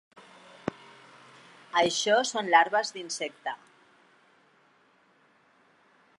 [1.81, 3.55] Això són larves d'insecte.